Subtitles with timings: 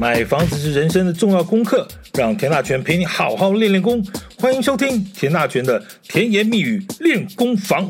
[0.00, 4.06] 买房子是人生的重要功课，让田大权陪你好好练练功。
[4.38, 7.88] 欢迎收听田大权的甜言蜜语练功房。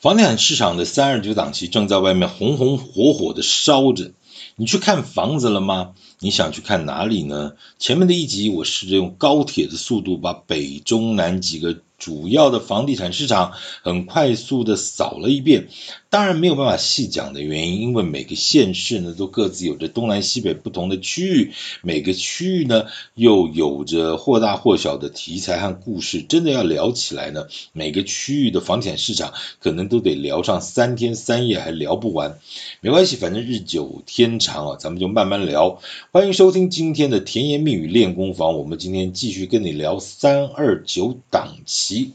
[0.00, 4.12] 房地产市场的三二九档期正在外面红红火火的烧着，
[4.56, 5.92] 你去看房子了吗？
[6.20, 7.52] 你想去看哪里呢？
[7.78, 13.52] 前面的一集我试着用高铁的速度把北中南几个主要的房地产市场
[13.82, 15.68] 很快速的扫了一遍。
[16.10, 26.22] 当然没有办法细讲的原因，因为每个县市呢都各自有着东南西北不同的区域，每个区域呢又有着或大或小的题材和故事。
[26.22, 32.38] 真的要聊起来呢，每个区域的房地产市场可能都得聊上三天三夜还聊不完。
[32.80, 35.80] 没关系，反正日久天长啊，咱们就慢慢聊。
[36.14, 42.12] 欢迎收听今天的甜言蜜语练功房，我们今天继续跟你聊三二九档期。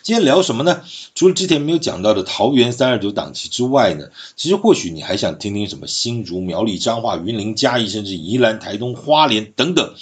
[0.00, 0.80] 今天聊什么呢？
[1.14, 3.50] 除了之前没有讲到的桃园三二九档期。
[3.50, 9.92] 之外呢，其实或许你还想听听什么新竹、苗栗、彰化、云林、嘉义，甚至宜兰、台东、花莲等等。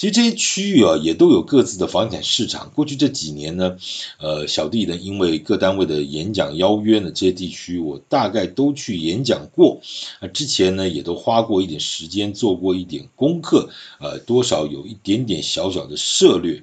[0.00, 2.72] 其实这些区域啊，也都有各自的房地产市场。
[2.74, 3.76] 过去这几年呢，
[4.18, 9.82] 呃，小弟呢，因为各单位的演讲邀约呢，这些地区我大概都去演讲过。
[10.20, 16.62] 啊，之前呢，也都花过一点时间做过一点功课，呃，多少有一点点小小的涉猎。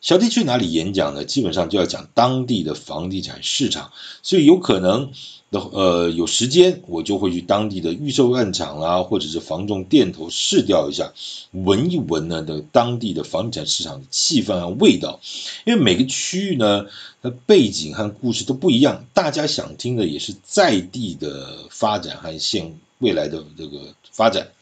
[0.00, 1.26] 小弟去哪里演讲呢？
[1.26, 5.12] 基本上就要讲当地的房地产市场，所以有可能。
[5.52, 11.12] 那呃，有时间我就会去当地的预售案场啦，或者是房仲店头试调一下，
[11.50, 15.18] 闻一闻呢的当地的房地产市场的气氛和味道。
[15.64, 16.86] 因为每个区域呢，
[17.20, 24.52] 它背景和故事都不一样，大家想听的也是在地的发展和现未来的这个发展，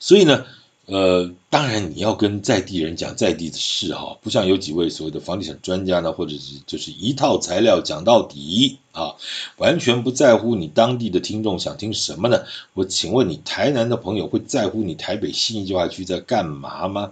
[0.00, 0.44] 所以呢。
[0.86, 9.16] 呃，当然你要跟在地人讲在地的事哈，不像有几位所谓的房地产专家呢，或者是就是一套材料讲到底啊，
[9.56, 12.44] 完全不在乎你当地的听众想听什么呢？
[12.72, 17.10] 我请问你，台南的朋友会在乎你台北新计划区在干嘛吗？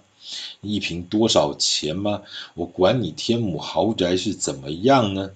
[0.61, 2.23] 一坪多少钱吗？
[2.55, 5.33] 我管你天母豪宅是怎么样呢？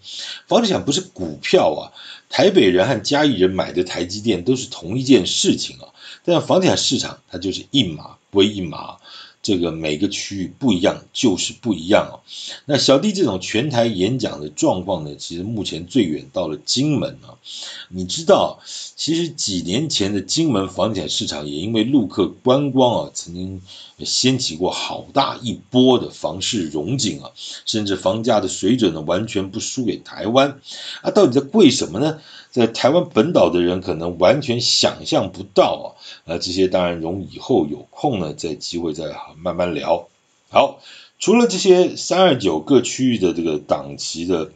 [0.46, 1.90] 房地产不是股票啊，
[2.30, 5.88] 台北人和嘉义人买的台积电都是同一件事情啊。
[6.30, 8.98] 但房地产市场它就是一码归一码，
[9.42, 12.20] 这个每个区域不一样就是不一样哦。
[12.66, 17.40] 那小弟这种全台演讲的状况呢，其实目前最远到了金门啊。
[17.88, 18.60] 你知道，
[18.94, 23.62] 其实几年前的金门房地产市场也因为陆客观光啊，曾经
[24.04, 27.30] 掀起过好大一波的房市荣景啊，
[27.64, 30.60] 甚至房价的水准呢，完全不输给台湾
[31.00, 31.10] 啊。
[31.10, 32.20] 到底在贵什么呢？
[32.58, 35.86] 在台湾本岛的人可能完全想象不到啊。
[36.24, 39.04] 那这些当然容以后有空呢，再机会再
[39.36, 40.08] 慢慢聊。
[40.50, 40.80] 好，
[41.19, 44.50] 除了这些三二九各区域的这个党旗的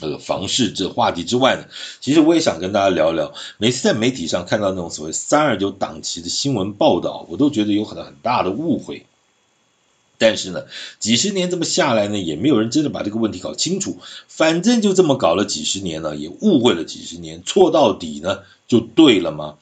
[0.00, 1.64] 呃房市这话题之外呢，
[2.00, 3.34] 其实我也想跟大家聊聊。
[3.58, 9.04] 每次在媒体上看到那种所谓三二九党旗的新闻报道，我都觉得有很很大的误会。
[10.18, 10.64] 但是呢，
[10.98, 13.98] 几十年这么下来呢，也没有人真的把这个问题搞清楚。
[14.26, 19.54] 反正就这么搞了几十年了，也误会了几十年，错到底呢就对了吗？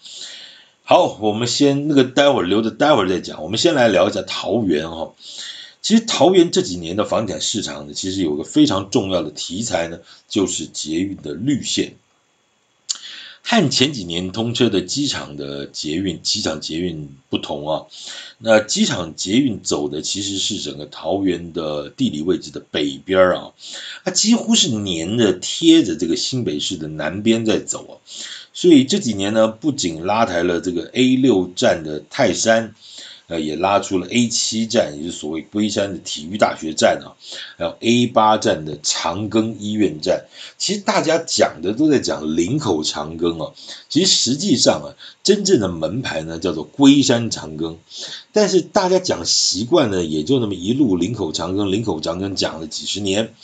[0.82, 3.42] 好，我们先那个待会儿留着待会儿再讲。
[3.42, 5.12] 我们先来聊一下桃园哈。
[5.82, 11.96] 其实桃园这几年的房地产市场呢，其实有个非常重要的题材呢，就是捷运的绿线。
[13.48, 17.86] 和前几年通车的机场的捷运，机场捷运不同啊。
[18.38, 23.52] 那机场捷运走的其实是整个桃园的地理位置的北边啊，
[24.04, 27.94] 它几乎是黏着贴着这个新北市的南边在走啊。
[28.52, 32.74] 所以这几年呢，不仅拉抬了这个 A 六站的泰山，
[33.28, 37.18] 呃，也拉出了 A 七站，也就是所谓龟山的体育大学站啊，
[37.58, 40.26] 还有 A 八站的长庚医院站。
[40.58, 43.52] 其实大家讲的都在讲林口长庚啊，
[43.88, 47.76] 其实实际上啊，真正的门牌呢叫做龟山长庚。
[48.32, 53.34] 但是大家讲习惯呢，也就那么一路林口长庚，林口长庚讲了几十年。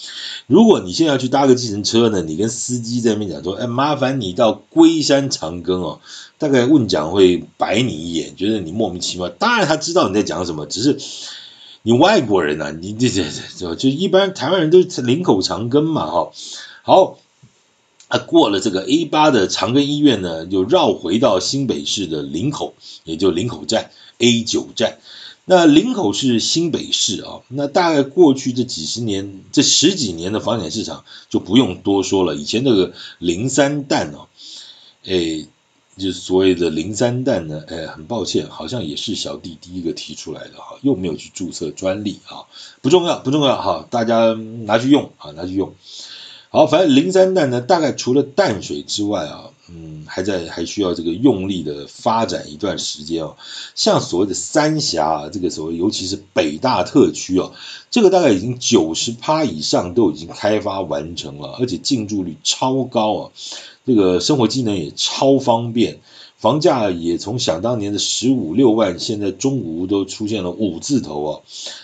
[0.47, 6.00] 如果你现在要去搭个计程车呢，你跟司机在那边讲说，哎，麻烦你到龟山长庚哦，
[6.39, 9.29] 大概问讲会白你一眼，觉得你莫名其妙。
[9.29, 10.99] 当然他知道你在讲什么，只是
[11.83, 13.25] 你外国人呐、啊， 你这这
[13.56, 16.33] 这就一般台湾人都是林口长庚嘛，哈。
[16.83, 17.19] 好，
[18.09, 22.75] 啊过了这个 A 八的长庚医院呢，就绕回到新北市的林口，
[23.05, 23.91] 也就林口站。
[24.19, 24.99] A 九站，
[25.44, 32.37] 那林口是新北市啊，那大概过去这几十年，这十几年的房产市场就不用多说了。
[32.37, 34.29] 以前那个零三蛋哦，
[35.03, 35.49] 诶，
[35.97, 42.47] 就是所谓的零三蛋呢，诶，很抱歉，好像也是小弟第一个提出来的哈，又没有去注册专利啊，
[42.81, 45.75] 不重要，不重要哈，大家拿去用啊，拿去用。
[46.54, 53.37] 好，反正零三弹呢，大概除了淡水之外啊，嗯，还在还需要这个用力的发展一段时间哦。
[53.75, 57.52] 像所谓的三峡啊，这个所谓尤其是北大特区哦，
[57.90, 63.31] 这个大概已经九十趴以上都已经开发完成了，而且进驻率超高啊，
[63.87, 66.00] 这个生活机能也超方便。
[66.43, 71.41] 房价也从想当年的十五六万，现在中古屋都出现了五字头啊！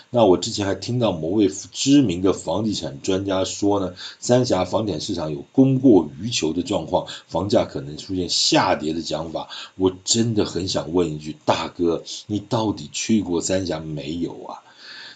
[0.09, 9.47] 那我之前还听到某位知名的房地产专家说呢，三峡房地产市场有供过于求的状况，房价可能出现下跌的讲法。
[9.77, 14.59] 我真的很想问一句，大哥，你到底去过三峡没有啊？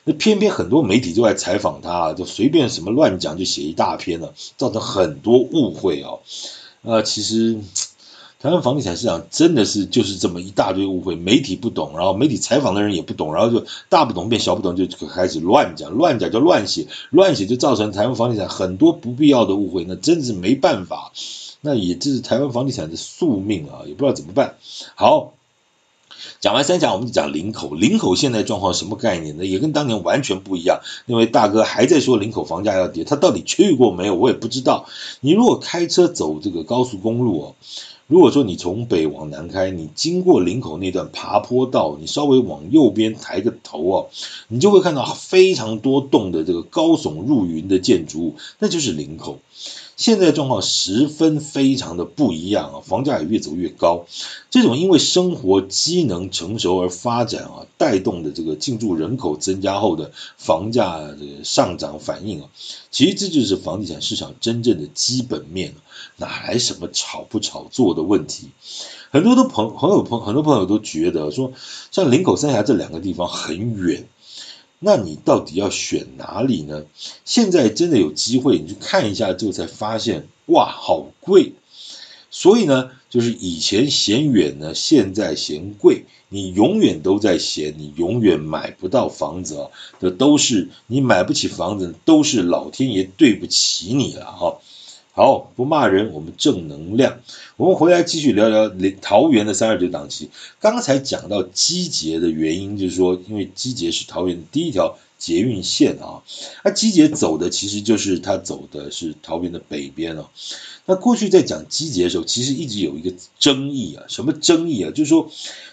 [0.06, 6.22] 那偏偏很多媒体都在采访他，就随便什么乱讲就写一大篇了，造成很多误会哦！
[6.84, 7.60] 呃，其实。
[8.44, 21.14] 台湾房地产市场真的是就是这么一大堆误会，媒体不懂，然后媒体采访的人也不懂，然后就大不懂变小不懂，就开始乱讲，乱讲就乱写，乱写就造成台湾房地产很多不必要的误会，那真是没办法，
[21.62, 24.56] 那也这是台湾房地产的宿命啊，也不知道怎么办。
[24.96, 25.32] 好，
[26.42, 29.46] 讲完三峡，我们就讲林口，林口现在状况什么概念呢？
[29.46, 34.16] 也跟当年完全不一样，因为大哥还在说林口房价要跌，他到底去过没有？
[34.16, 34.86] 我也不知道。
[35.22, 37.56] 你如果开车走这个高速公路哦。
[38.14, 44.06] 如果说你从北往南开，你经过林口那段爬坡道，你稍微往右边抬个头啊，
[44.50, 49.40] 你就会看到非常多栋的这个高耸入云的建筑物，那就是林口。
[49.96, 54.06] 现在状况十分非常的不一样啊，房价也越走越高。
[54.52, 62.50] 这种因为生活机能成熟而发展啊，带动的这个进驻人口增加后的房价的上涨反应啊，
[62.92, 65.74] 其实这就是房地产市场真正的基本面，
[66.18, 68.50] 哪来什么炒不炒作的问题？
[69.12, 71.54] 很多的朋朋友朋很多朋友都觉得说，
[71.92, 74.08] 像林口三峡这两个地方很远。
[74.86, 76.84] 那你到底要选哪里呢？
[77.24, 81.54] 现在真的有机会，你去看一下之后才发现，哇，好贵！
[82.30, 89.70] 所以呢，就是以前嫌远呢，现在嫌贵，你永远都在嫌，你永远买不到房子啊！
[90.02, 94.58] 这都是你买不起房子，都是老天爷对不起你了哈。
[95.16, 97.20] 好，不骂人，我们正能量。
[97.56, 100.32] 我们回来继续聊聊桃园的三二九档期。
[100.60, 106.24] 刚才讲到基捷的原因，就是说，因为基捷是桃园的第一条捷运线啊。
[106.66, 110.32] 那基捷走的其实就是它走的是桃园的北边啊。
[110.88, 114.06] 那过去在讲基捷的时候，其实一直有一个争议啊。
[114.08, 114.90] 什么争议啊？
[114.90, 115.30] 就是说，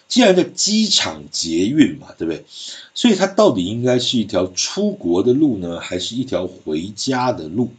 [0.06, 2.44] 既然叫机场捷运嘛，对不对？
[2.92, 7.70] 所以它到底应该是一条出国的路呢，还是一条回家的路？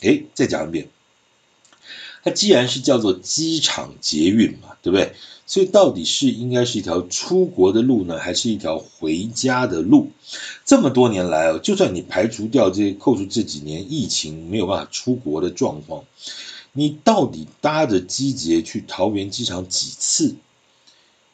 [0.00, 0.88] 诶，再讲一遍，
[2.22, 5.12] 它既然是叫做机场捷运嘛，对不对？
[5.46, 10.10] 所以到底是应该是一条出国的路呢，还是一条回家的路？
[10.66, 16.04] 这么多年来哦，就算你排除掉这，扣除这几年疫情没有办法出国的状况，
[16.72, 20.36] 你到底搭着机捷去桃园机场几次？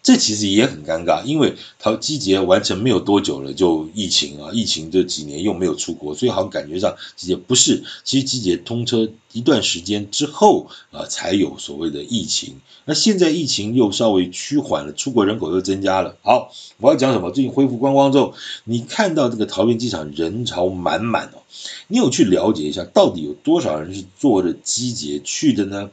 [0.04, 12.60] 这其实也很尴尬，因为桃机捷完成没有多久了，就疫情啊，疫情这几年又没有出国，所以好像感觉上机捷不是，其实机捷通车一段时间之后啊，才有所谓的疫情。
[12.84, 16.16] 那现在疫情又稍微趋缓了，出国人口又增加了。
[16.22, 17.30] 好，我要讲什么？
[17.30, 18.34] 最近恢复观光之后，
[18.64, 21.40] 你看到这个桃园机场人潮满满哦，
[21.88, 25.88] 你有去了解一下，到底有多少人是坐着机捷去的呢？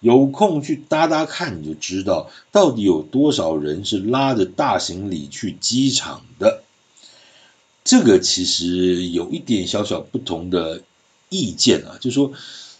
[0.00, 6.62] 有空去搭搭看，你就知道到底有多少老人是拉着大行李去机场的。
[7.84, 10.82] 这个其实有一点小小不同的
[11.28, 12.32] 意见啊，就是说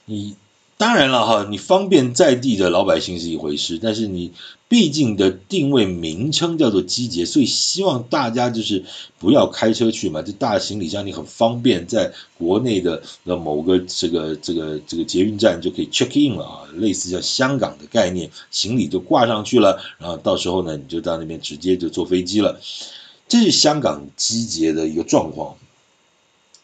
[0.06, 0.34] 你。
[0.76, 4.32] 当然了哈，你方便在地的老百姓是一回事，但是你
[4.68, 8.84] 毕竟的定位名称叫做机捷，所以希望大家就是
[9.20, 22.60] 不要开车去嘛，就大行李箱你很方便，在国内的的某个这个这个这个捷运站就可以 check in 了啊，类似像香港的概念，行李就挂上去了，然后到时候呢你就到那边直接就坐飞机了，
[23.28, 25.56] 这是香港机捷的一个状况。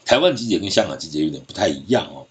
[0.05, 2.27] 台湾机捷跟香港机捷有点不太一样哦。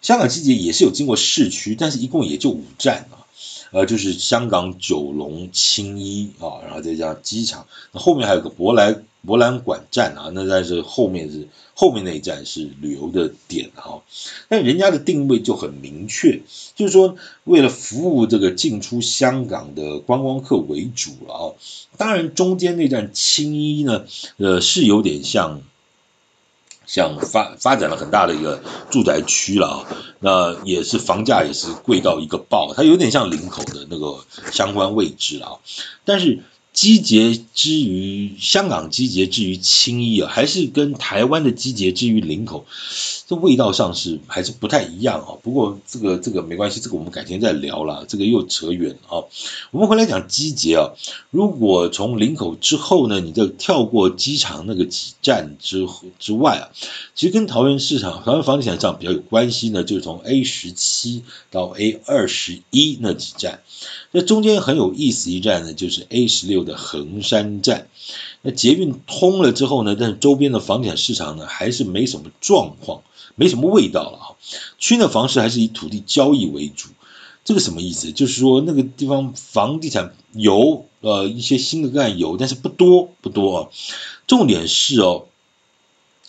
[0.00, 3.26] 香港机捷也是有经过市区，但是一共也就五站啊，
[3.72, 14.00] 呃，就是香港九龙青衣啊，然后再加上机场，那后面还有个博览博览馆站啊，那但是后面是后面那一站是旅游的点啊，
[14.48, 16.42] 但人家的定位就很明确，
[16.76, 21.42] 就是说为了服务这个进出香港的观光客为主了啊，
[21.96, 25.60] 当然中间那站青衣呢，呃，是有点像。
[26.88, 29.86] 像发发展了很大的一个住宅区了啊，
[30.20, 35.52] 那也是房价也是贵到一个爆，它有点像林口的那个相关位置啊。
[36.06, 36.42] 但是
[36.72, 42.64] 集结之于香港集结之于青衣啊，还是跟台湾的集结之于林口，
[43.28, 45.36] 这味道上是还是不太一样啊。
[45.42, 49.20] 不过这个这个没关系，这个我们改天再聊了，这个又扯远啊。
[49.70, 50.96] 我们回来讲机捷啊，
[51.30, 55.86] 如果从林口之后呢，你再跳过机场那个几站之
[56.18, 56.72] 之外啊，
[57.14, 63.60] 其实跟桃园市场、桃园房地产上比较有关系呢，就是从 A 十七到 A 二十一那几站。
[64.10, 67.88] 那中间很有意思一站呢，就是 A 十六的横山站。
[68.42, 73.02] 那捷运通了之后呢，但是周边的房地产市场呢，还是没什么状况，
[73.34, 74.26] 没什么味道了啊。
[74.78, 76.88] 区内房市还是以土地交易为主，
[77.44, 78.12] 这个什么意思？
[78.12, 83.68] 就是说那个地方房地产有呃一些新的个案有，但是不多不多啊。
[84.26, 85.26] 重点是哦，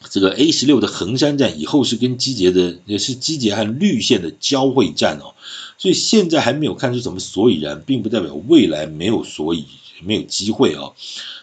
[0.09, 5.35] 这个 A 十六的横山站以后是跟机捷的也是机捷和绿线的交汇站哦，
[5.77, 9.65] 所以现在还没有看出什么所以然，并不代表未来没有所以
[10.03, 10.91] 没有机会啊。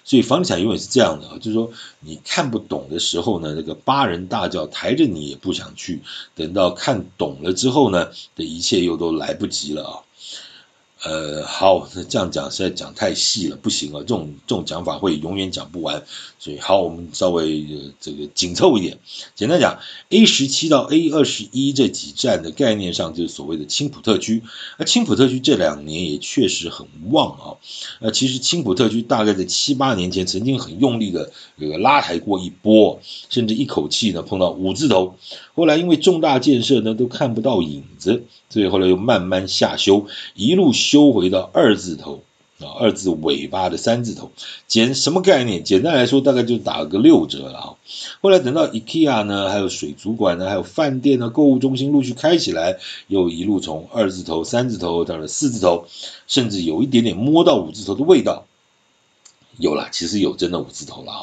[0.04, 1.70] 所以房地产永远是这样的啊，就是说
[2.00, 6.00] 你看不懂的时候呢，那个八人大轿抬着你也不想去，
[6.34, 10.05] 等到看懂了之后呢，这一切又都来不及了啊。
[11.04, 16.02] 呃，好，那这样讲实在讲太细了，不行啊，这种这种讲法会永远讲不完，
[16.38, 18.98] 所以好，我们稍微、呃、这个紧凑一点，
[19.34, 24.42] 简单讲，A 十七到 A 二十一这几站的概念上就是所谓的青浦特区，
[24.78, 27.46] 那青浦特区这两年也确实很旺啊，
[28.00, 32.98] 那其实青浦特区大概在七八年前曾经很用力的这个拉抬过一波，
[33.28, 35.14] 甚至一口气呢碰到五字头，
[35.54, 38.24] 后来因为重大建设呢都看不到影子。
[38.48, 42.22] 所以后来又慢慢下修，一路修回到二字头
[42.58, 44.30] 啊，二字尾巴的三字头，
[44.66, 45.62] 简什么概念？
[45.62, 47.74] 简单来说，大概就打个六折了啊。
[48.22, 55.84] 后来等到 IKEA 呢，还有水族馆呢，还有饭店呢，购物中心陆续开起来，又一路从二字头、三字头到了四字头，
[56.26, 58.45] 甚至有一点点摸到五字头的味道。
[59.58, 61.20] 有啦，其实有真的五字头了啊，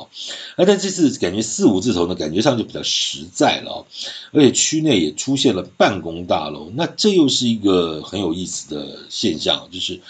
[0.58, 3.86] 那但这次感觉四五字头呢，感觉上就比较实在了哦，
[4.32, 10.02] 而且区内也出现了办公大楼，那这又是一个很有意思的现象，就是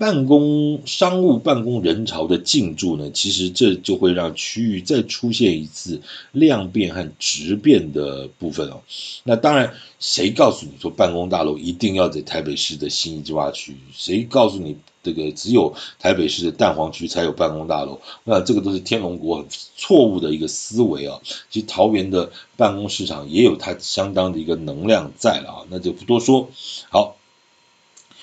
[0.00, 6.00] 办公商务办公人潮的进驻呢，其实这就会让区域再出现一次
[6.32, 8.80] 量变和质变的部分哦。
[9.24, 13.76] 那当然，谁告诉你说办公大楼一定要在台北市的信义计划区？
[13.92, 14.78] 谁告诉你？
[15.02, 21.20] 这个只有台北市的蛋黄区才有办公大楼，那这个都是天龙国很错误的一个思维啊。
[21.50, 26.48] 其实桃园的办公市场也有它相当的一个能量在了啊，那就不多说。
[26.88, 27.16] 好。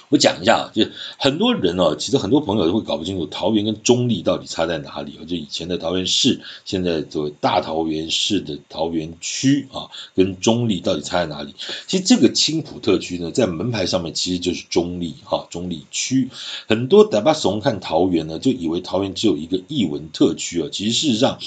[0.10, 0.86] 我讲一下啊，就
[1.18, 5.26] 很多人哦，其实很多朋友都会搞不清楚桃园跟中坜到底差在哪里啊。
[5.28, 11.54] 就以前的桃园市，现在作为大桃园市的桃园区啊，跟中坜到底差在哪里？
[11.88, 16.30] 其实这个青埔特区呢，在门牌上面其实就是中坜哈，中坜区。
[16.68, 20.70] 很多台北怂看桃园呢，就以为桃园只有一个艺文特区啊。
[20.72, 21.38] 其实事实上，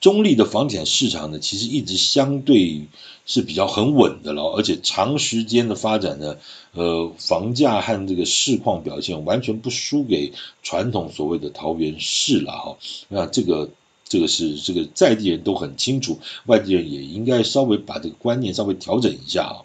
[0.00, 2.86] 中坜的房地产市场呢，其实一直相对
[3.26, 6.36] 是比较很稳的了，而且长时间的发展呢。
[6.72, 12.76] 呃，房价和这个市况表现完全不输给传统所谓的桃园市了哈。
[13.08, 13.70] 那这个
[14.06, 19.56] 这个是这个在地人都很清楚，外地人也应该稍微把这个观念稍微调整一下啊。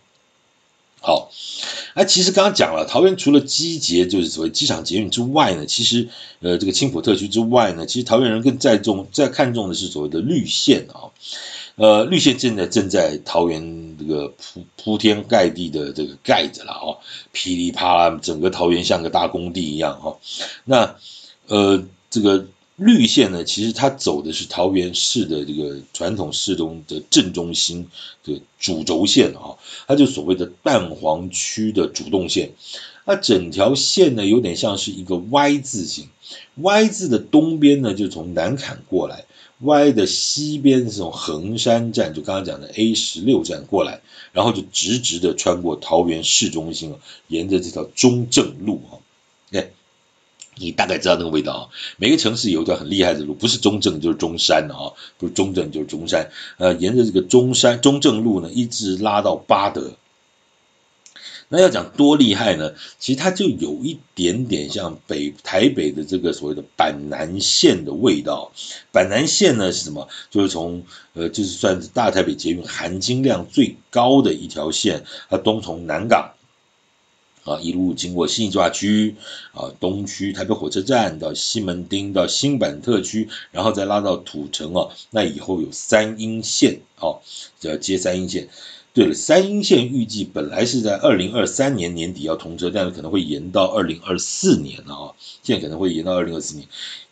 [1.01, 1.31] 好，
[1.97, 6.07] 那其实刚刚讲了，桃园除了机捷就是所谓机场捷运之外呢，其实
[6.39, 11.11] 呃这个青埔特区之外呢，其实桃园人更在重在看重的是所谓的绿线啊。
[11.81, 16.99] 呃，绿线现在正在桃园这个铺铺天盖地的这个盖着了哦，
[17.31, 20.19] 噼里啪啦，整个桃园像个大工地一样哈。
[20.63, 20.95] 那
[21.47, 22.45] 呃，这个
[22.75, 27.87] 绿线呢，其实它走的是桃园市的这个传统市中的正中心
[28.23, 29.57] 的主轴线啊，
[29.87, 32.51] 它就所谓的蛋黄区的主动线。
[33.05, 36.09] 那整条线呢，有点像是一个 Y 字形
[36.53, 39.25] ，Y 字的东边呢，就从南崁过来。
[39.61, 44.01] Y 的西边是从横山站，就刚刚讲的 A 十六站过来，
[44.33, 46.95] 然后就直直的穿过桃园市中心，
[47.27, 48.97] 沿着这条中正路啊，
[49.51, 49.69] 哎，
[50.55, 51.69] 你大概知道那个味道啊。
[51.97, 59.93] 每个城市有一条很厉害的路，不是中正就是中山的啊，不是中正就是中山，呃，沿着这个中山中正路呢，一直拉到八德。
[61.53, 62.73] 那要讲多厉害呢？
[62.97, 68.53] 其实它就有一点点像北台北的这个所谓的板南线的味道。
[68.93, 70.07] 板南线呢是什么？
[70.29, 70.81] 就是从
[71.13, 75.03] 呃，就是算是大台北捷运含金量最高的一条线。
[75.29, 76.31] 它东从南港
[77.43, 79.17] 啊，一路经过信义计划区
[79.51, 84.87] 啊，东区台北火车站到西门町到新板特区，然后再拉到土城啊。
[85.09, 87.19] 那以后有三莺线啊，
[87.59, 88.47] 就要接三莺线。
[88.93, 95.11] 对了，三莺线预计本来是在二零二三年年底要通车，但是可能会延到二零二四年了啊，
[95.43, 96.67] 现在可能会延到二零二四年。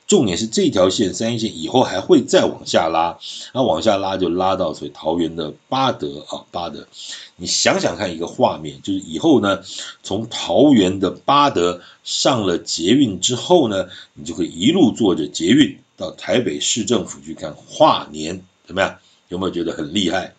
[0.05, 3.19] 重点是这条线三一线以后还会再往下拉，
[3.53, 6.87] 然后往下拉就拉到所谓桃园的八德啊，八德。
[7.35, 9.61] 你想想看一个画面，就是以后呢，
[10.01, 18.97] 从桃园的八德上了捷运之后呢，你就可以一路坐着捷运到台北市政府去看跨年，怎么样？
[19.27, 20.33] 有没有觉得很厉害？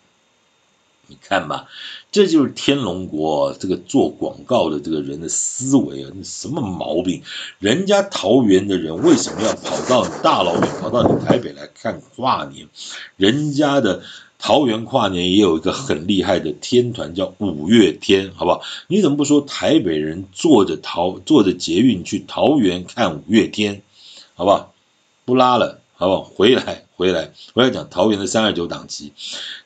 [1.11, 1.67] 你看吧，
[2.09, 7.21] 这就是天龙国这个做广告的这个人的思维啊，那什么毛病？
[7.59, 12.65] 人家桃园的人为什么要跑到大老远跑到你台北来看跨年？
[13.17, 14.03] 人家的
[14.39, 18.61] 桃园跨年也有一个很厉害的天团叫五月天，好不好？
[18.87, 23.81] 你怎么不说台北人坐着桃坐着捷运去桃园看五月天，
[24.33, 24.73] 好不好？
[25.25, 26.23] 不拉了，好不好？
[26.23, 26.85] 回来。
[27.01, 29.13] 回来，回来讲桃园的三二九档期。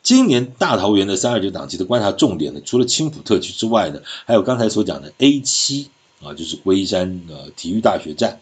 [0.04, 5.90] 今年大桃园的三二九档期的观察重点呢，除了青埔特区之外呢，还有刚才所讲的 A 七
[6.22, 8.40] 啊，就是龟山呃体育大学站，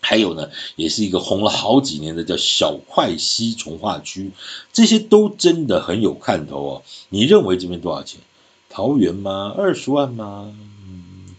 [0.00, 4.30] 还有呢，也是一个红了好几年的叫小桧溪重划区，
[4.72, 6.82] 这些都真的很有看头哦。
[7.08, 8.20] 你认为这边多少钱？
[8.68, 9.52] 桃园吗？
[9.56, 10.52] 二十万吗？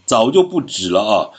[0.04, 1.30] 早就不止了啊。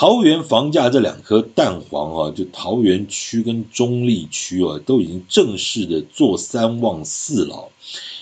[0.00, 7.68] 桃园房价这两颗蛋黄啊，就桃园区跟中立区啊，都已经正式的坐三望四了。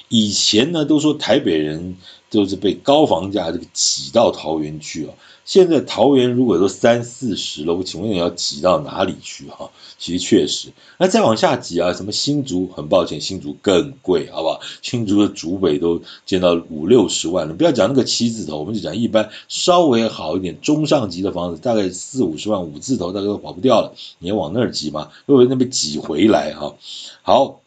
[0.08, 1.96] 以前呢，都说台北人
[2.30, 5.14] 都是被高房价这个挤到桃园去啊。
[5.48, 9.70] 现在桃园如果都三四十了，我请问你要挤到哪里去哈？
[9.96, 14.60] 其实确实，那再往下挤啊，什么新竹，很抱歉，新竹更贵，好不好？
[14.82, 26.74] 新竹的竹北都见到五六十万了，不要讲那个七字头，我们就讲一般稍微好一点中上级的房子，大概四五十万五字头，大概都跑不掉了，你要往那儿挤嘛，又为那边挤回来哈。
[27.22, 27.60] 好，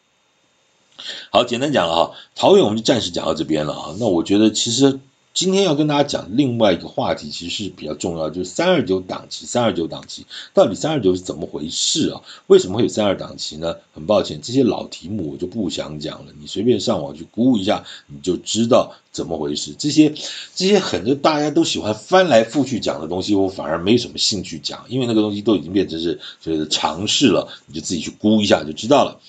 [1.31, 3.95] 好，简单讲了哈，桃园我们就暂时讲到这边了啊。
[3.99, 4.99] 那我觉得其实。
[5.33, 9.45] 今天要跟大家讲另外一个话题，其实是比较重要，就是三二九档期。
[9.45, 12.21] 三二九档期到底三二九是怎么回事啊？
[12.47, 13.75] 为什么会有三二档期呢？
[13.93, 16.33] 很抱歉，这些老题目我就不想讲了。
[16.39, 19.73] 你随便上网去估一下，你就知道怎么回事。
[19.79, 20.13] 这些
[20.53, 29.21] 这些很多大家都喜欢翻来覆去讲的东西，我反而没什么兴趣讲，因为那个东西都已经变成是所谓的常识了，你就自己去估一下就知道了。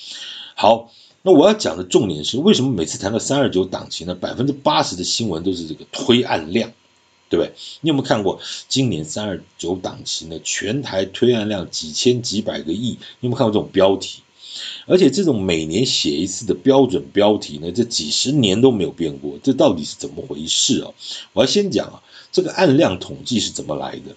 [0.56, 0.90] 好。
[1.24, 4.12] 那我要讲的重点是，为什么每次谈到三二九档期呢？
[4.12, 6.72] 百分之八十的新闻都是这个推案量，
[7.28, 7.52] 对不对？
[7.80, 10.40] 你有没有看过今年三二九档期呢？
[10.42, 14.22] 全台推案量几千几百个亿，你有没有看过这种标题？
[14.87, 20.90] 而且这种每年写一次的标准标题呢，这几十年都没有变过，这到底是怎么回事啊？
[21.35, 24.16] 我要先讲啊，这个案量统计是怎么来的？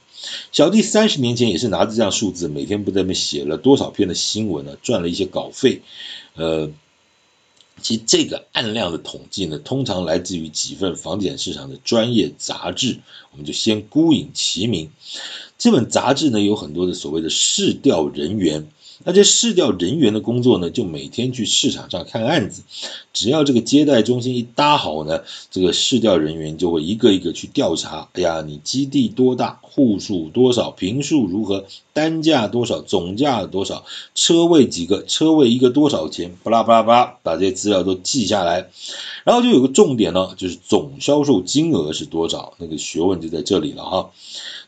[0.52, 5.84] 小弟三十年前也是拿着这样数字，每天不在那边写了多少篇的新闻呢，赚了一些稿费，
[6.34, 6.72] 呃。
[7.86, 12.98] 其实这个案量的统计呢，通常来自于几份房地产市场的专业杂志，
[13.30, 14.90] 我们就先孤影其名。
[15.60, 18.68] 这本杂志呢，有很多的所谓的市调人员。
[19.04, 22.64] 那这市调人员的工作呢，就每天去市场上看案子。
[23.14, 28.08] 只要这个接待中心一搭好呢，这个市调人员就会一个一个去调查。
[28.14, 38.70] 哎呀，你基地多大，户数多少，坪数如何，单价多少，总价多少，车位几个，车位一个多少钱，巴拉巴拉巴拉，把这些资料都记下来。
[39.24, 44.12] 然后就有个重点呢，就是总销售金额是多少，那个学问就在这里了哈。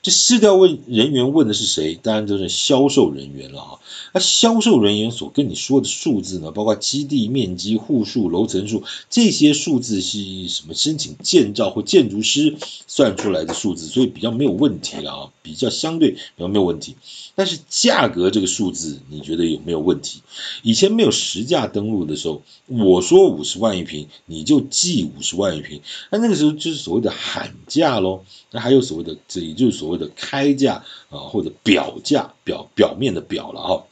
[0.08, 2.00] 这市调问人员问的是谁？
[2.02, 3.80] 当然就是销售人员了啊。
[4.14, 10.74] 那销售人员所跟你说的数字呢，包括基地面积、户数、楼层数这些数字是什么？
[10.74, 12.56] 申请建造或建筑师
[12.88, 16.96] 算出来的数字，所以比较没有问题啊，比较相对比较没有问题。
[17.36, 20.22] 但是价格这个数字，你觉得有没有问题？
[20.64, 28.24] 以前没有实价登录的时候，我说五十万一平，你就记五十万一平，那那个时候就是所谓的喊价喽。
[28.50, 33.84] 那还有所谓的，这也就是所谓的开价啊，或者表价，表表面的表了啊。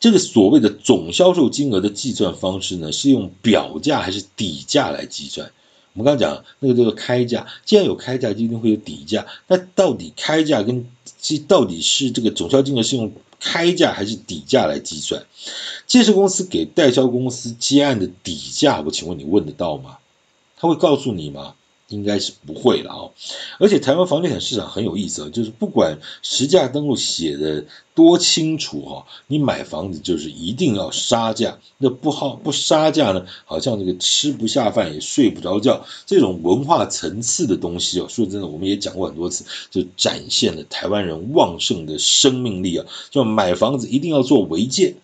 [0.00, 5.52] 这个所谓的总销售金额的计算方式呢，是用表价还是底价来计算？
[5.94, 9.26] 我们刚刚讲那个叫做开价，既然有开价，就一定会有底价。
[9.46, 10.88] 那到底开价跟
[11.20, 15.22] 这到底是这个总销金额是用开价还是底价来计算？
[15.86, 19.98] 建设公司给代销公司接案的底价，我请问你问得到吗？
[20.56, 21.54] 他会告诉你吗？
[21.94, 23.02] 应该是不会了啊，
[23.58, 44.94] 而且台湾房地产市场很有意思啊，就是不管实价登录写的多清楚哈，你买房子就是一定要杀价，那不好不杀价呢，好像这个吃不下饭也睡不着觉，这种文化层次的东西啊，说真的，我们也讲过很多次，就展现了台湾人旺盛的生命力啊，就买房子一定要做违建，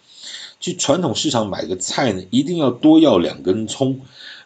[0.61, 4.01] 去传统市场买个菜呢，一定要多要两根葱。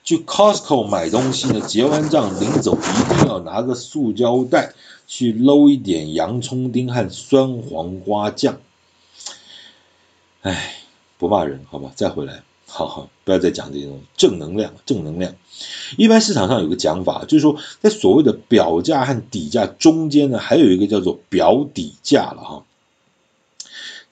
[0.05, 4.73] 去 Costco 买东西呢，结完账临走一定要拿个塑胶袋
[5.07, 8.59] 去搂一点洋葱丁和酸黄瓜酱。
[10.41, 10.75] 哎，
[11.19, 15.37] 不骂人，好吧，再回来，好好，不要再讲这种正能量，正能量。
[15.97, 22.65] 一般市场上有个讲法，就是说，在所谓的表价和底价中间呢，还有一个叫做表底价了哈。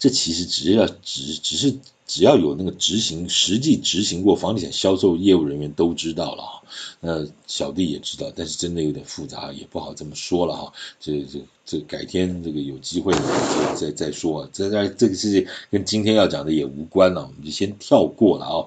[0.00, 1.76] 这其实只要只只是
[2.10, 6.50] 只要有那个执行实际执行过房地产销售业务人员都知道了啊。
[6.98, 10.72] 那小弟也知道，但是真的有点复杂，也不好这么说了哈。
[10.98, 14.48] 这这这改天这个有机会再再再说。
[14.52, 18.66] 这这这个事情跟今天要讲的也无关了，我们就先跳过了啊。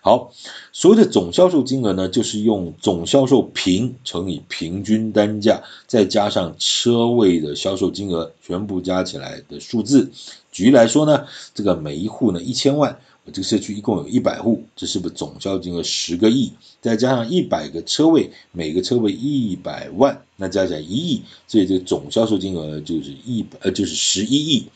[0.00, 0.32] 好，
[0.72, 10.10] 所谓的总销售金额呢，就是用总销售平乘以平均单价，再加上车位的销售金额，全部加起来的数字。
[10.50, 12.83] 举例来说呢，这个每一户呢一千万。
[13.24, 16.52] 我这个社区一共有一百户，这是不是总销售金额十个亿？
[16.82, 24.66] 再加上一百个车位，每个车位一百万，那加起来一亿，所以这个总销售金额就是一百呃就是十一亿。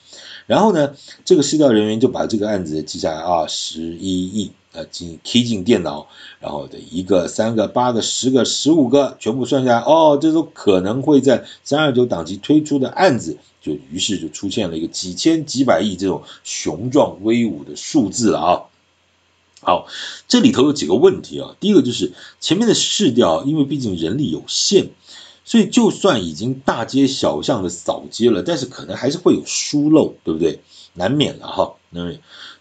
[0.47, 6.07] 然后呢，这个市调人员就把这个案子记下来啊，十一亿啊进 key 进电脑，
[6.41, 13.37] 然后的一个、三个、八个、十个、十五个全部算下来，哦，这都可能会在三二九档期推出的案子。
[13.61, 18.63] 就于是就出现了一个几千几百亿这种雄壮威武的数字了啊！
[19.61, 19.89] 好，
[20.29, 21.57] 这里头有几个问题啊。
[21.59, 24.91] 第一个就是前面的市调，因为毕竟人力有限，
[25.45, 30.61] 所以就算已经大街小巷的扫街了，但是可能还是会有疏漏，对不对？
[30.95, 32.21] 难免了哈，难免。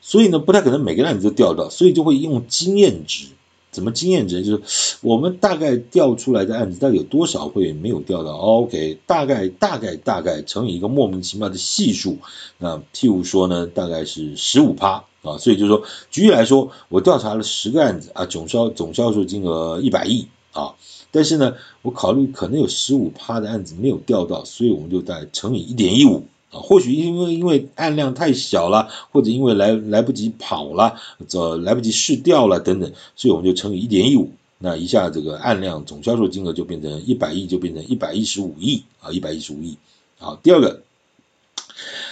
[0.10, 3.26] 所以呢，不太可能每个案子都调到，所以就会用经验值。
[3.72, 4.42] 怎么经验值？
[4.42, 12.18] 就是我们大概调出来的案子，大概有多少会没有调到？OK，大概大概大概乘以一个莫名其妙的系数。
[12.58, 15.38] 那譬如说呢，大概是十五趴啊。
[15.38, 20.74] 所以就是说，举例来说，我调查了十个案子啊，总销总销售金额一百亿啊，
[21.12, 26.24] 但是呢，我考虑可能有十五趴的案子没有调到，所以我们就再乘以一点一五。
[26.50, 30.96] 啊，或许因为因为案量太小了，或者因为来来不及跑了，
[31.28, 39.78] 这来不及试调了等等，所以我们就乘以一点一五，那一下这个案量总销售金额就变成一百亿，就变成一百一十五亿啊，一百一十五亿。
[40.20, 40.82] 好，第二个，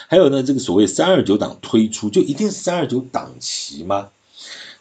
[0.08, 4.10] 还有呢，这个所谓三二九档推出，就一定是三二九档期吗？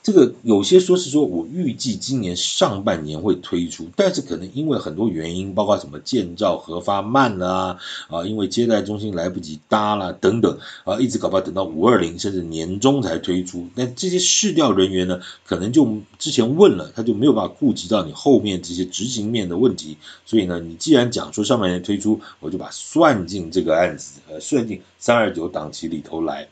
[0.05, 13.67] 这个有些说是说我预计今年上半年会推出，但是可能因为很多原因，包括什么建造核发慢啦啊，因为接待中心来不及搭了等等啊，一直搞不好等到五二零甚至年终才推出。
[13.75, 19.97] 那这些试调人员呢，可能就之前问了，他就没有办法顾及到你后面这些执行面的问题。
[20.27, 26.47] 所以呢，你既然讲说上半年推出，我就把算进这个案子，呃，算进三二九档期里头来。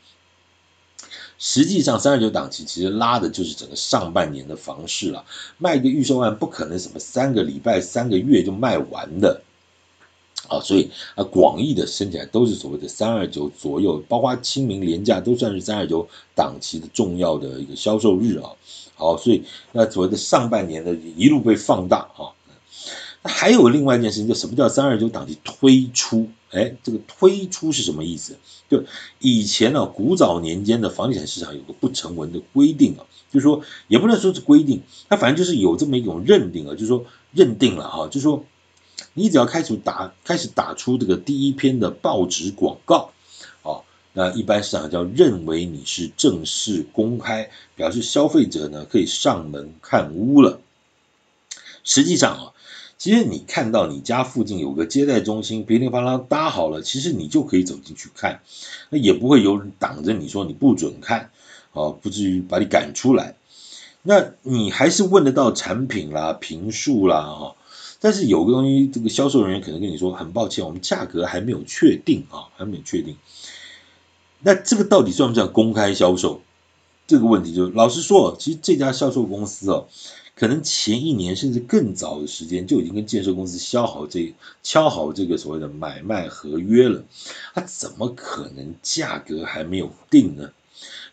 [1.37, 5.25] 实际上，三二九档期其实拉的就是整个上半年的房市了。
[5.57, 9.41] 卖一个预售案不可能什么三个礼拜、三个月就卖完的
[10.47, 18.49] 啊，所以啊，广义的升起来都是所谓的三二九左右，包括清明廉价都算是三二九档期的重要的一个销售日啊。
[18.95, 22.31] 好，所以那所谓的上半年的一路被放大啊。
[23.23, 26.29] 还有另外一件事情，就什么叫三二九档期推出？
[26.51, 28.35] 哎，这个推出是什么意思？
[28.69, 28.83] 就
[29.17, 38.45] 以前呢、古早年间的房地产市场有个不成文的规定啊，就是说也不能说是规定，它反正就是有这么一种认定啊，就是说认定了哈、啊，就是说
[39.13, 43.11] 你只要开始打开始打出这个第一篇的报纸广告
[43.63, 43.81] 啊，
[44.13, 50.59] 那一般市场叫认为你是正式公开，表示消费者呢可以上门看屋了。
[51.83, 52.52] 实际上啊。
[53.03, 58.39] 其实你看到你家附近有个接待中心，噼里啪啦搭好了，其实你就可以走进去看，
[58.89, 61.29] 那也不会有人挡着你说你不准看，
[61.73, 63.35] 啊，不至于把你赶出来。
[64.03, 67.55] 那你还是问得到产品啦、坪数啦，哈。
[67.99, 73.17] 但是有个东西，这个销售人员可能跟你说，很抱歉，我们价格还没有确定啊，还没有确定。
[74.39, 76.39] 那这个到底算不算公开销售？
[77.05, 79.87] 这个问题就老实说，其实这家销售公司哦。
[80.43, 87.01] 可能前一年甚至更早的时间就已经跟建设公司敲好这敲好这个所谓的买卖合约了，
[87.53, 90.49] 他怎么可能价格还没有定呢？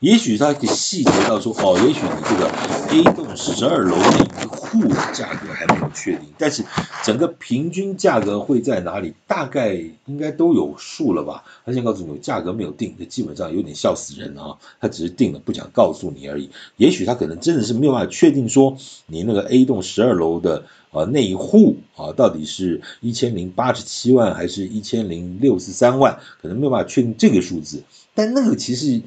[0.01, 2.51] 也许他可以细节到说，哦，也许你这个
[2.91, 4.27] A 栋十二楼那一
[4.71, 6.65] 户的价格还没有确定，但是
[7.03, 9.13] 整个平均价格会在哪里？
[9.27, 9.75] 大概
[10.07, 11.43] 应该都有数了吧？
[11.67, 14.57] 他先告诉你价格没有定，这基本上有点笑死人啊！
[14.81, 16.49] 他只是定了，不想告诉你而已。
[16.77, 27.83] 也许他可能真的是没有办法确定说你那个 A 栋十二楼的啊那一户啊到底是一千零八十七万还是一千零六十三万，可能没有办法确定这个数字。
[28.15, 29.03] 但那个其实。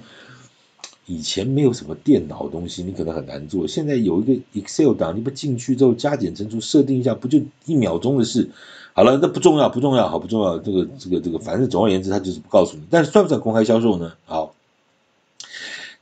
[1.06, 3.68] 以前没有什么电脑东西，你可能很难做。
[3.68, 8.50] 现在有一个 Excel 档，你不进去之后加减乘除设定一下，不就一秒钟的事？
[8.94, 10.58] 好了，那不重要，不重要，好不重要。
[10.60, 12.84] 这个这个这个，反正总而言之，他就是不告诉你。
[12.90, 14.14] 但是算不算公开销售呢？
[14.26, 14.53] 好。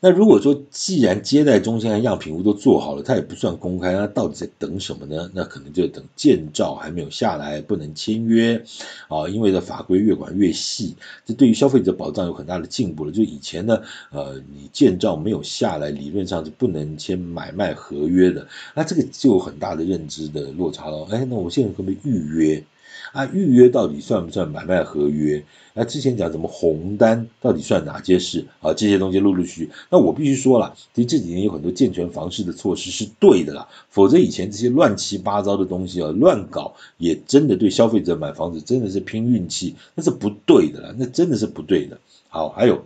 [0.04, 5.30] 那如果说既然接待中心和样品屋都做好了，它也不算公开，那到底在等什么呢？
[5.32, 8.60] 那可能就等建照还没有下来，不能签约
[9.08, 13.12] 啊，因为的法规越管越细，这对于消费者保障有很大的进步了。
[13.12, 21.08] 就以前呢，呃，你建照没有下来，理论上是不能签买卖合约的，那这个就有很大的认知的落差了。
[21.12, 22.64] 哎，那我现在可不可以预约？
[23.12, 25.44] 啊，预约到底算不算买卖合约？
[25.74, 28.74] 那之前讲什么红单，到底算哪些事啊？
[28.74, 41.98] 这些东西陆陆续续，那我必须说了，其实这几年有很多健全房市的措施是对的啦，否则以前这些乱七八糟的东西啊，乱搞也真的对消费者买房子真的是拼运气，那是不对的啦，那真的是不对的。
[42.28, 42.86] 好，还有，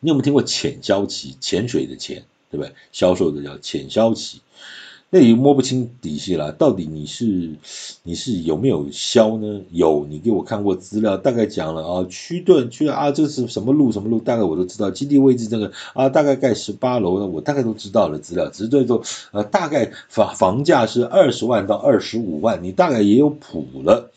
[0.00, 1.36] 你有没有听过潜销期？
[1.40, 2.72] 潜水的潜，对不对？
[2.90, 4.40] 销售的叫潜销期。
[5.14, 7.50] 那也摸不清底细了，到底你是
[8.02, 9.60] 你是有没有销呢？
[9.70, 14.90] 有，你给我看过资料，大概讲了啊，区段区啊，这是什么路什么路，大概我都知道。
[14.90, 18.48] 基地位置这个啊，大概盖十八楼的，我大概都知道了资料。
[18.48, 24.10] 只是这种呃，大概房房价是二十万到二十五万，你大概也有谱了。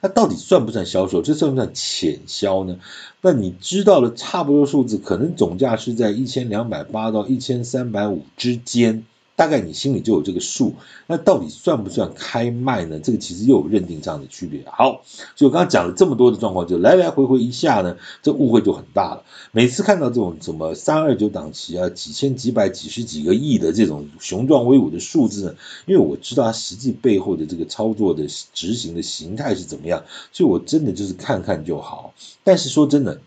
[0.00, 1.22] 那到底算不算销售？
[1.22, 2.78] 这算不算潜销呢？
[3.20, 9.04] 那你知道了差不多数字，可能总价是在一千两百八到一千三百五之间。
[9.36, 10.74] 大概你心里就有这个数，
[11.06, 12.98] 那到底算不算开卖呢？
[12.98, 14.64] 这个其实又有认定上的区别。
[14.66, 15.02] 好，
[15.36, 19.22] 所以我刚刚讲了这么多的状况，就来来回回一下呢，这误会就很大了。
[19.52, 32.14] 每次看到这种什么三二九档期啊，几千几百几十几个亿的这种雄壮威武的数字呢，因为我知道它实际背后的这个操作的执行的形态是怎么样，所以我真的就是看看就好。
[32.42, 33.20] 但是说真的。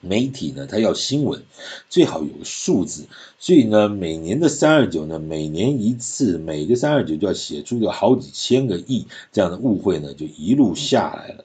[0.00, 1.42] 媒体呢，它要新闻，
[1.88, 3.06] 最好有数字，
[3.38, 11.44] 所以呢，每年的三二九呢，每年一次，每个三二九就要写出个好几千个亿这样的误会呢，就一路下来了。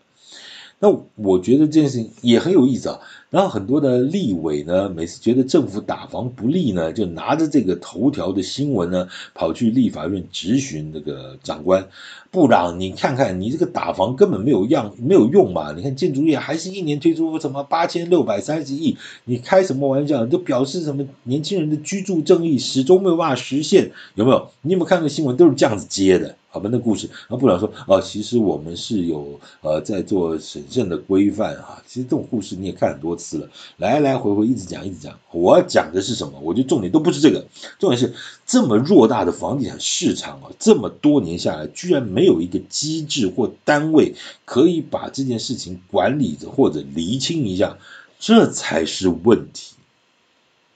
[0.80, 3.00] 那我觉得这件事情也很有意思啊。
[3.34, 11.88] 然后很多的立委呢，每次觉得政府打房不利呢，就拿着这个头条的新闻呢，跑去立法院质询这个长官
[12.30, 15.74] 部长，你看看你这个打房根本没有样没有用嘛？
[15.74, 20.24] 你看建筑业还是一年推出什么八千六百三十亿，你开什么玩笑？
[20.28, 24.48] 就表示什么年轻人的居住正义始终没有办法实现，有没有？
[24.62, 26.36] 你有没有看到新闻都是这样子接的？
[26.54, 31.82] 好吧，那故事，然后部长说，哦，其实我们是有呃在做审慎的规范啊。
[31.88, 35.20] 其实这种故事你也看很多次了，来来回回一直讲一直讲。
[35.32, 36.40] 我讲的是什么？
[36.42, 37.48] 我觉得重点都不是这个，
[37.80, 38.14] 重点是
[38.46, 44.14] 这么偌大的房地产市场啊，这么多年下来，居然没有一个机制或单位
[44.46, 47.80] 可以把这件事情管理着或者厘清一下，
[48.20, 49.74] 这才是问题。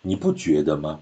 [0.02, 1.02] 你不觉得吗？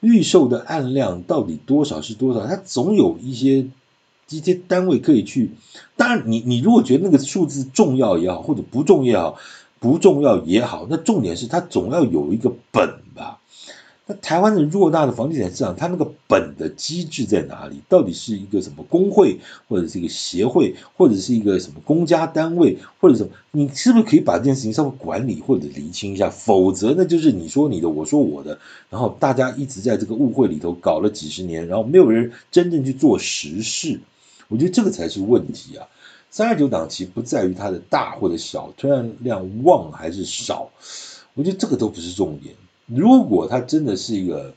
[0.00, 2.44] 预售的案量到底多少是多少？
[2.44, 3.68] 它总有一些。
[4.38, 5.50] 这些单位可以去，
[5.96, 9.36] 当然你你如果觉得那个数字重要也好，或者不重要
[9.80, 13.40] 不重要也好，那重点是它总要有一个本吧。
[14.06, 17.80] 那台湾的偌大的房地产市场，它那个本的机制在哪里？
[17.88, 19.38] 到底是一个什么工会，
[19.68, 23.30] 或者是一个协会，或者是一个什么公家单位，或者什么？
[23.52, 26.28] 你是不是可以把这件事情稍微管理或者厘清一下？
[26.30, 28.58] 否则那就是你说你的，我说我的，
[28.90, 34.00] 然后大家一直在这个误会里头搞了几十年，然后没有人真正去做实事。
[34.50, 35.86] 我觉得这个才是问题啊！
[36.28, 40.68] 三二九档期不在于它的大或者小，推案量旺还是少，
[41.34, 42.54] 我觉得这个都不是重点。
[42.86, 44.52] 如果它真的是一个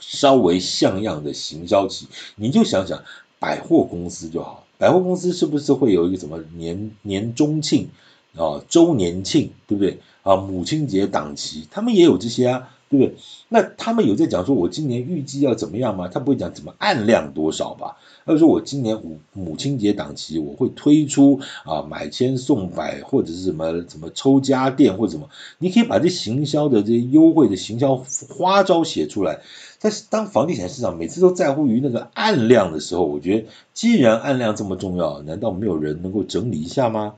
[0.00, 3.04] 稍微像样的行销期，你就想想
[3.38, 7.88] 百货公司就好，百货公司是不是会有一个什么年年中庆
[8.34, 10.36] 啊、周年庆，对不对啊？
[10.36, 12.75] 母亲节档期，他们也有这些啊。
[12.88, 13.14] 对不对？
[13.48, 16.08] 那他们有在讲说，我今年预计要怎么样吗？
[16.08, 17.96] 他不会讲怎么按量多少吧？
[18.24, 27.96] 他就说我今年母母亲节档期，我会推出啊买千送百，或者是什么什么抽家电或者什么，你可以把这行销的这些优惠的行销
[28.28, 29.40] 花招写出来。
[29.80, 37.14] 但是当房地产市场每次都在乎于那个按量的时候，我觉得既然按量这么重要，难道没有人能够整理一下吗？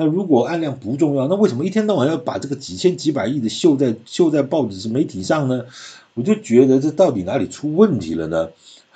[0.00, 5.64] 那如果案量不重要，那为什么一天到晚要把这个几千几百亿的秀在秀在报纸、是媒体上呢？
[6.14, 8.48] 我就觉得这到底哪里出问题了呢？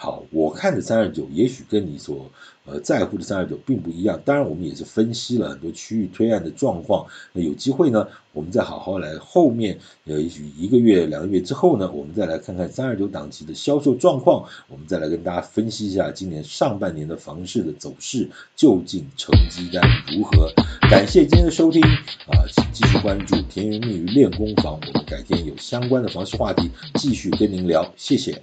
[0.03, 2.29] 好，我看的三二九也许跟你所
[2.67, 4.21] 呃在乎的三二九并不一样。
[4.25, 7.07] 当然，我们也是分析了很多区域推案的状况。
[7.33, 19.81] 那有机会呢，我们再好好来后面，呃，也许一个月、两个月之后呢，我们再来看看三二九档期的销售状况，我们再来跟大家分析一下今年上半年的房市的走势究竟成绩单
[20.13, 20.53] 如何。
[20.91, 21.81] 感谢今天的收听
[22.27, 28.43] 啊，请继续关注甜言蜜语练功房，我们改天有相关的房市话题继续跟您聊，谢谢。